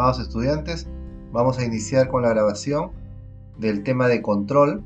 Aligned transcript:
Estimados 0.00 0.26
estudiantes, 0.26 0.86
vamos 1.30 1.58
a 1.58 1.64
iniciar 1.66 2.08
con 2.08 2.22
la 2.22 2.30
grabación 2.30 2.90
del 3.58 3.82
tema 3.82 4.08
de 4.08 4.22
control. 4.22 4.82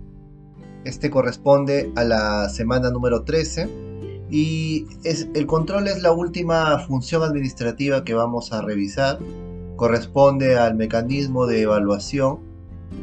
Este 0.84 1.08
corresponde 1.08 1.92
a 1.94 2.02
la 2.02 2.48
semana 2.48 2.90
número 2.90 3.22
13 3.22 3.68
y 4.28 4.86
es, 5.04 5.28
el 5.34 5.46
control 5.46 5.86
es 5.86 6.02
la 6.02 6.10
última 6.10 6.80
función 6.80 7.22
administrativa 7.22 8.02
que 8.02 8.12
vamos 8.12 8.52
a 8.52 8.62
revisar. 8.62 9.20
Corresponde 9.76 10.58
al 10.58 10.74
mecanismo 10.74 11.46
de 11.46 11.62
evaluación 11.62 12.40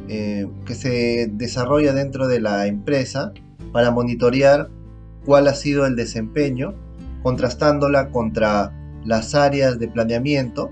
eh, 0.09 0.49
que 0.65 0.75
se 0.75 1.31
desarrolla 1.31 1.93
dentro 1.93 2.27
de 2.27 2.41
la 2.41 2.67
empresa 2.67 3.31
para 3.71 3.89
monitorear 3.89 4.69
cuál 5.25 5.47
ha 5.47 5.53
sido 5.53 5.85
el 5.85 5.95
desempeño, 5.95 6.73
contrastándola 7.23 8.09
contra 8.09 8.73
las 9.05 9.33
áreas 9.33 9.79
de 9.79 9.87
planeamiento. 9.87 10.71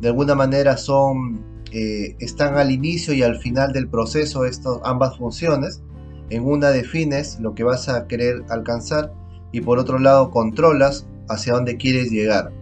De 0.00 0.08
alguna 0.08 0.34
manera 0.34 0.76
son, 0.76 1.44
eh, 1.72 2.16
están 2.20 2.56
al 2.56 2.70
inicio 2.70 3.12
y 3.12 3.22
al 3.22 3.36
final 3.36 3.72
del 3.72 3.88
proceso 3.88 4.44
estas 4.44 4.78
ambas 4.84 5.18
funciones. 5.18 5.82
En 6.30 6.44
una 6.44 6.70
defines 6.70 7.38
lo 7.40 7.54
que 7.54 7.64
vas 7.64 7.88
a 7.88 8.06
querer 8.06 8.44
alcanzar 8.48 9.12
y 9.52 9.60
por 9.60 9.78
otro 9.78 9.98
lado 9.98 10.30
controlas 10.30 11.06
hacia 11.28 11.54
dónde 11.54 11.76
quieres 11.76 12.10
llegar. 12.10 12.52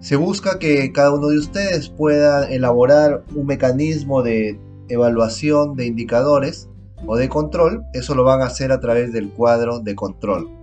Se 0.00 0.16
busca 0.16 0.58
que 0.58 0.92
cada 0.92 1.12
uno 1.14 1.28
de 1.28 1.38
ustedes 1.38 1.88
pueda 1.88 2.50
elaborar 2.50 3.22
un 3.34 3.46
mecanismo 3.46 4.22
de 4.22 4.58
evaluación 4.88 5.76
de 5.76 5.86
indicadores 5.86 6.68
o 7.06 7.16
de 7.16 7.28
control. 7.28 7.84
Eso 7.92 8.14
lo 8.14 8.24
van 8.24 8.40
a 8.40 8.46
hacer 8.46 8.72
a 8.72 8.80
través 8.80 9.12
del 9.12 9.30
cuadro 9.30 9.80
de 9.80 9.94
control. 9.94 10.59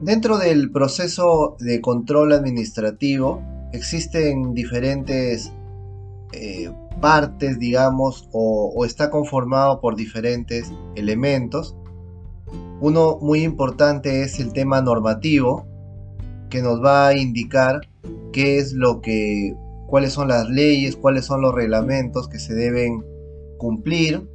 Dentro 0.00 0.38
del 0.38 0.70
proceso 0.70 1.56
de 1.58 1.80
control 1.80 2.32
administrativo 2.32 3.42
existen 3.72 4.54
diferentes 4.54 5.52
eh, 6.32 6.70
partes, 7.00 7.58
digamos, 7.58 8.28
o, 8.32 8.84
está 8.84 9.10
conformado 9.10 9.80
por 9.80 9.96
diferentes 9.96 10.72
elementos. 10.94 11.76
Uno 12.80 13.18
muy 13.20 13.42
importante 13.42 14.22
es 14.22 14.38
el 14.38 14.52
tema 14.52 14.80
normativo, 14.82 15.66
que 16.48 16.62
nos 16.62 16.82
va 16.82 17.08
a 17.08 17.16
indicar 17.16 17.80
qué 18.32 18.58
es 18.58 18.72
lo 18.72 19.00
que, 19.00 19.54
cuáles 19.88 20.12
son 20.12 20.28
las 20.28 20.48
leyes, 20.48 20.94
cuáles 20.94 21.24
son 21.24 21.42
los 21.42 21.54
reglamentos 21.54 22.28
que 22.28 22.38
se 22.38 22.54
deben 22.54 23.04
cumplir. 23.58 24.28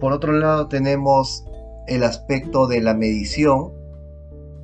Por 0.00 0.12
otro 0.12 0.32
lado 0.32 0.68
tenemos 0.68 1.44
el 1.88 2.02
aspecto 2.02 2.66
de 2.66 2.82
la 2.82 2.92
medición, 2.94 3.72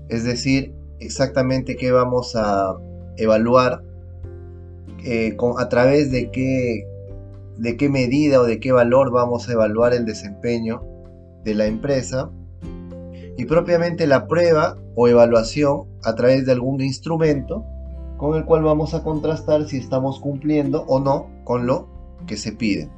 es 0.09 0.25
decir, 0.25 0.75
exactamente 1.01 1.77
qué 1.77 1.93
vamos 1.93 2.35
a 2.37 2.77
evaluar 3.17 3.83
eh, 5.05 5.37
a 5.59 5.69
través 5.69 6.11
de 6.11 6.31
qué, 6.31 6.87
de 7.57 7.77
qué 7.77 7.89
medida 7.89 8.41
o 8.41 8.45
de 8.45 8.59
qué 8.61 8.73
valor 8.73 9.11
vamos 9.11 9.49
a 9.49 9.53
evaluar 9.53 9.93
el 9.93 10.05
desempeño 10.05 10.83
de 11.45 11.55
la 11.55 11.67
empresa 11.67 12.31
y 13.37 13.45
propiamente 13.45 14.07
la 14.07 14.27
prueba 14.27 14.77
o 14.95 15.09
evaluación 15.09 15.85
a 16.03 16.15
través 16.15 16.47
de 16.47 16.53
algún 16.53 16.81
instrumento 16.81 17.65
con 18.17 18.37
el 18.37 18.45
cual 18.45 18.65
vamos 18.65 18.95
a 18.95 19.05
contrastar 19.05 19.69
si 19.69 19.77
estamos 19.77 20.19
cumpliendo 20.19 20.85
o 20.89 20.99
no 20.99 21.29
con 21.45 21.67
lo 21.67 21.89
que 22.27 22.37
se 22.37 22.53
pide. 22.53 22.91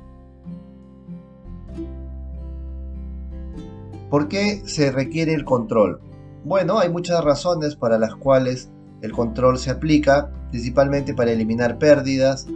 ¿Por 4.08 4.28
qué 4.28 4.62
se 4.64 4.90
requiere 4.90 5.34
el 5.34 5.44
control? 5.44 6.00
Bueno, 6.44 6.78
hay 6.78 6.88
muchas 6.88 7.22
razones 7.22 7.76
para 7.76 7.98
las 7.98 8.14
cuales 8.14 8.70
el 9.02 9.12
control 9.12 9.58
se 9.58 9.70
aplica 9.70 10.30
principalmente 10.50 11.14
para 11.14 11.32
eliminar 11.32 11.78
pérdidas, 11.78 12.46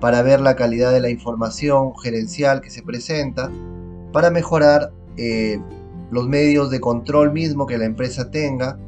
para 0.00 0.22
ver 0.22 0.40
la 0.40 0.56
calidad 0.56 0.92
de 0.92 1.00
la 1.00 1.10
información 1.10 1.96
gerencial 1.96 2.60
que 2.60 2.70
se 2.70 2.82
presenta, 2.82 3.50
para 4.12 4.30
mejorar 4.30 4.92
eh, 5.16 5.60
los 6.10 6.28
medios 6.28 6.70
de 6.70 6.80
control 6.80 7.32
mismo 7.32 7.66
que 7.66 7.78
la 7.78 7.84
empresa 7.84 8.30
tenga, 8.30 8.78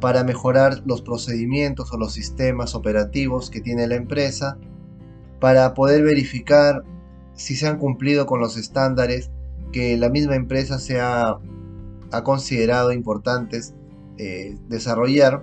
para 0.00 0.24
mejorar 0.24 0.82
los 0.84 1.02
procedimientos 1.02 1.92
o 1.92 1.96
los 1.96 2.12
sistemas 2.12 2.74
operativos 2.74 3.50
que 3.50 3.60
tiene 3.60 3.86
la 3.86 3.94
empresa, 3.94 4.58
para 5.40 5.74
poder 5.74 6.02
verificar 6.02 6.84
si 7.34 7.56
se 7.56 7.66
han 7.66 7.78
cumplido 7.78 8.26
con 8.26 8.40
los 8.40 8.56
estándares 8.56 9.30
que 9.72 9.96
la 9.96 10.08
misma 10.08 10.36
empresa 10.36 10.78
se 10.78 11.00
ha, 11.00 11.38
considerado 12.24 12.92
importantes 12.92 13.74
eh, 14.18 14.56
desarrollar 14.68 15.42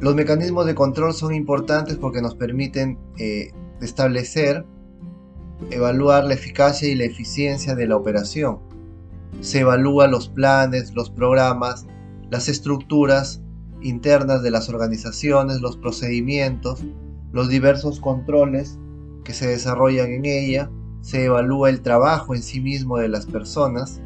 los 0.00 0.14
mecanismos 0.14 0.64
de 0.64 0.74
control 0.74 1.12
son 1.12 1.34
importantes 1.34 1.96
porque 1.96 2.22
nos 2.22 2.34
permiten 2.34 2.98
eh, 3.18 3.52
establecer, 3.82 4.64
evaluar 5.70 6.24
la 6.24 6.32
eficacia 6.32 6.88
y 6.88 6.94
la 6.94 7.04
eficiencia 7.04 7.74
de 7.74 7.86
la 7.86 7.96
operación. 7.96 8.60
Se 9.42 9.60
evalúan 9.60 10.10
los 10.10 10.28
planes, 10.28 10.94
los 10.94 11.10
programas, 11.10 11.86
las 12.30 12.48
estructuras 12.48 13.42
internas 13.82 14.42
de 14.42 14.50
las 14.50 14.70
organizaciones, 14.70 15.60
los 15.60 15.76
procedimientos, 15.76 16.82
los 17.32 17.50
diversos 17.50 18.00
controles 18.00 18.78
que 19.22 19.34
se 19.34 19.48
desarrollan 19.48 20.12
en 20.12 20.24
ella, 20.24 20.70
se 21.02 21.26
evalúa 21.26 21.68
el 21.68 21.82
trabajo 21.82 22.34
en 22.34 22.42
sí 22.42 22.60
mismo 22.60 22.96
de 22.96 23.08
las 23.10 23.26
personas. 23.26 24.00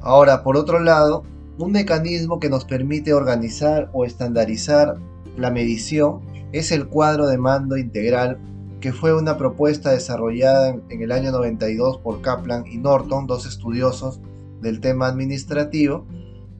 Ahora, 0.00 0.42
por 0.42 0.56
otro 0.56 0.80
lado, 0.80 1.24
un 1.58 1.72
mecanismo 1.72 2.38
que 2.38 2.48
nos 2.48 2.64
permite 2.64 3.12
organizar 3.12 3.90
o 3.92 4.04
estandarizar 4.04 4.96
la 5.36 5.50
medición 5.50 6.20
es 6.52 6.72
el 6.72 6.86
cuadro 6.86 7.26
de 7.26 7.38
mando 7.38 7.76
integral, 7.76 8.38
que 8.80 8.92
fue 8.92 9.12
una 9.12 9.36
propuesta 9.36 9.90
desarrollada 9.90 10.76
en 10.88 11.02
el 11.02 11.10
año 11.10 11.32
92 11.32 11.98
por 11.98 12.22
Kaplan 12.22 12.66
y 12.66 12.78
Norton, 12.78 13.26
dos 13.26 13.44
estudiosos 13.44 14.20
del 14.60 14.80
tema 14.80 15.08
administrativo, 15.08 16.06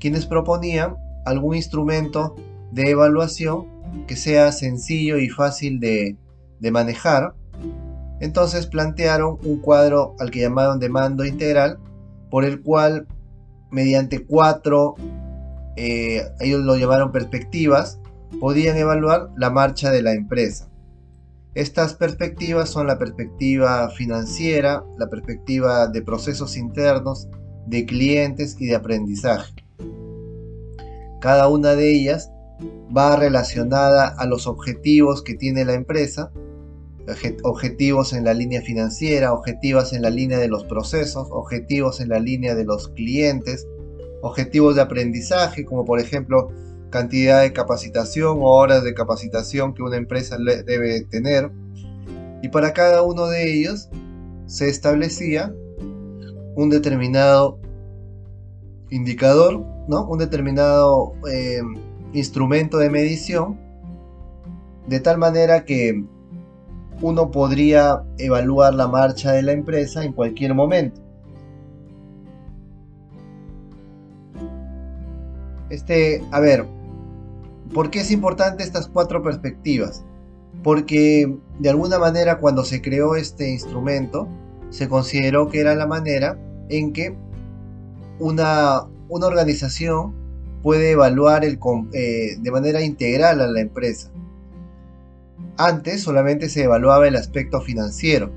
quienes 0.01 0.27
proponían 0.27 0.97
algún 1.25 1.57
instrumento 1.57 2.35
de 2.73 2.91
evaluación 2.91 3.67
que 4.07 4.17
sea 4.17 4.53
sencillo 4.53 5.19
y 5.19 5.29
fácil 5.29 5.81
de, 5.81 6.17
manejar. 6.71 7.35
Entonces 8.21 8.67
plantearon 8.67 9.39
un 9.45 9.61
cuadro 9.61 10.15
al 10.19 10.31
que 10.31 10.41
llamaron 10.41 10.81
de 10.81 10.89
mando 10.89 11.25
integral, 11.25 11.79
por 12.31 12.45
el 12.45 12.61
cual 12.63 13.07
mediante 13.71 14.25
cuatro, 14.25 14.95
eh, 15.77 16.23
ellos 16.41 16.61
lo 16.63 16.77
llamaron 16.77 17.13
perspectivas, 17.13 18.01
podían 18.41 18.77
evaluar 18.77 19.31
la 19.37 19.51
marcha 19.51 19.91
de 19.91 20.03
la 20.03 20.13
empresa. 20.13 20.69
Estas 21.55 21.95
perspectivas 21.95 22.69
son 22.69 22.87
la 22.87 22.99
perspectiva 22.99 23.89
financiera, 23.91 24.85
la 24.99 25.09
perspectiva 25.09 25.89
de 25.89 26.03
procesos 26.03 26.57
internos, 26.57 27.29
de 27.67 27.85
clientes 27.85 28.57
y 28.59 28.67
de 28.67 28.77
aprendizaje. 28.77 29.53
Cada 31.21 31.49
una 31.49 31.75
de 31.75 31.91
ellas 31.91 32.31
va 32.97 33.17
relacionada 33.17 34.09
a 34.09 34.27
los 34.27 34.47
objetivos 34.47 35.23
que 35.23 35.35
tiene 35.35 35.65
la 35.65 35.75
empresa 35.75 36.31
objetivos 37.43 38.13
en 38.13 38.25
la 38.25 38.35
línea 38.35 38.63
financiera, 38.63 39.33
objetivos 39.33 39.93
en 39.93 40.03
la 40.03 40.11
línea 40.11 40.39
de 40.39 40.49
los 40.49 40.65
procesos, 40.65 41.29
objetivos 41.31 42.01
en 42.01 42.09
la 42.09 42.19
línea 42.19 42.55
de 42.55 42.65
los 42.65 42.89
clientes, 42.89 43.67
objetivos 44.23 44.77
de 44.77 44.83
aprendizaje, 44.83 45.65
como 45.65 45.85
por 45.85 46.01
ejemplo 46.01 46.51
cantidad 46.91 47.43
de 47.43 47.53
capacitación 47.53 48.39
o 48.41 48.47
horas 48.47 48.83
de 48.83 48.95
capacitación 48.95 49.75
que 49.75 49.83
una 49.83 49.97
empresa 49.97 50.37
debe 50.39 51.03
tener. 51.03 51.51
Y 52.43 52.49
para 52.49 52.73
cada 52.73 53.03
uno 53.03 53.27
de 53.27 53.53
ellos 53.53 53.89
se 54.47 54.69
establecía 54.69 55.55
un 56.55 56.71
determinado 56.71 57.59
indicador, 58.91 59.65
¿no? 59.87 60.07
un 60.07 60.19
determinado 60.19 61.13
eh, 61.31 61.61
instrumento 62.13 62.79
de 62.79 62.91
medición, 62.91 63.59
de 64.87 65.01
tal 65.01 65.19
manera 65.19 65.65
que 65.65 66.05
uno 67.01 67.31
podría 67.31 68.03
evaluar 68.19 68.75
la 68.75 68.89
marcha 68.89 69.33
de 69.33 69.43
la 69.43 69.53
empresa 69.53 70.05
en 70.05 70.13
cualquier 70.13 70.55
momento. 70.55 71.01
Este, 75.71 76.25
a 76.31 76.41
ver, 76.41 76.67
¿por 77.75 77.91
qué 77.91 78.01
es 78.01 78.11
importante 78.11 78.63
estas 78.63 78.89
cuatro 78.89 79.23
perspectivas? 79.23 80.05
Porque 80.63 81.37
de 81.59 81.69
alguna 81.71 81.99
manera 81.99 82.39
cuando 82.39 82.65
se 82.65 82.81
creó 82.81 83.15
este 83.15 83.51
instrumento, 83.51 84.27
se 84.71 84.89
consideró 84.89 85.49
que 85.49 85.61
era 85.61 85.75
la 85.75 85.87
manera 85.87 86.39
en 86.69 86.93
que 86.93 87.17
una, 88.19 88.87
una 89.09 89.27
organización 89.27 90.15
puede 90.63 90.93
evaluar 90.93 91.45
el, 91.45 91.59
eh, 91.93 92.37
de 92.41 92.51
manera 92.51 92.83
integral 92.83 93.41
a 93.41 93.47
la 93.47 93.61
empresa. 93.61 94.11
Antes 95.59 96.03
solamente 96.03 96.49
se 96.49 96.63
evaluaba 96.63 97.09
el 97.09 97.17
aspecto 97.17 97.61
financiero. 97.61 98.31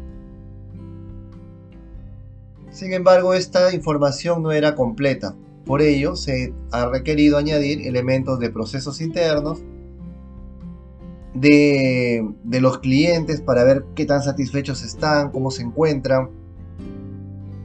Sin 2.72 2.94
embargo, 2.94 3.36
esta 3.36 3.76
información 3.76 4.42
no 4.42 4.52
era 4.52 4.74
completa. 4.74 5.36
Por 5.64 5.84
ello, 5.84 6.16
se 6.16 6.52
ha 6.72 6.88
requerido 6.88 7.38
añadir 7.38 7.88
elementos 7.88 8.40
de 8.40 8.50
procesos 8.50 9.02
internos, 9.02 9.62
de, 11.36 12.28
los 12.44 12.80
clientes 12.80 13.40
para 13.40 13.64
ver 13.64 13.86
qué 13.94 14.06
tan 14.06 14.24
satisfechos 14.24 14.84
están, 14.84 15.30
cómo 15.32 15.52
se 15.52 15.62
encuentran, 15.62 16.32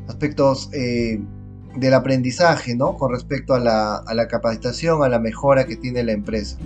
aspectos 0.07 0.69
eh, 0.75 1.19
del 1.77 1.95
aprendizaje, 1.95 2.77
¿no? 2.77 2.99
Con 2.99 3.11
respecto 3.11 3.55
a 3.55 3.59
la, 3.59 3.97
a 3.97 4.13
la 4.13 4.29
capacitación, 4.29 5.03
a 5.03 5.09
la 5.09 5.19
mejora 5.19 5.65
que 5.65 5.77
tiene 5.77 6.05
la 6.05 6.13
empresa. 6.13 6.59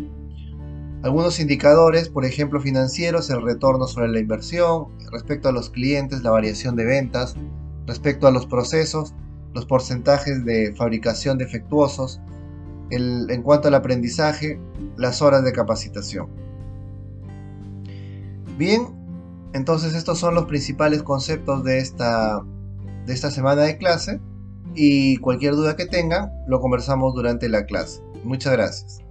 Algunos 1.03 1.41
indicadores, 1.41 2.11
por 2.11 2.27
ejemplo 2.27 2.61
financieros, 2.61 3.31
el 3.31 3.43
retorno 3.43 3.87
sobre 3.87 4.09
la 4.09 4.19
inversión, 4.19 4.89
respecto 5.11 5.49
a 5.49 5.53
los 5.53 5.71
clientes, 5.71 6.23
la 6.23 6.31
variación 6.31 6.77
de 6.77 6.85
ventas, 6.85 7.37
respecto 7.87 8.27
a 8.27 8.31
los 8.31 8.47
procesos, 8.47 9.15
los 9.55 9.65
porcentajes 9.65 10.45
de 10.45 10.75
fabricación 10.75 11.39
defectuosos, 11.39 12.21
en 12.91 13.43
cuanto 13.43 13.69
al 13.69 13.75
aprendizaje, 13.75 14.61
las 14.97 15.23
horas 15.23 15.43
de 15.45 15.53
capacitación. 15.53 16.29
Bien, 18.59 18.83
entonces 19.55 19.95
estos 19.95 20.19
son 20.19 20.35
los 20.35 20.45
principales 20.45 21.03
conceptos 21.03 21.65
de 21.65 21.79
esta, 21.79 22.45
de 23.07 23.15
esta 23.15 23.31
semana 23.31 23.63
de 23.63 23.79
clase 23.79 24.21
y 24.75 25.17
cualquier 25.17 25.55
duda 25.55 25.77
que 25.77 25.87
tengan 25.87 26.31
lo 26.47 26.61
conversamos 26.61 27.15
durante 27.15 27.49
la 27.49 27.65
clase. 27.65 28.03
Muchas 28.23 28.53
gracias. 28.53 29.10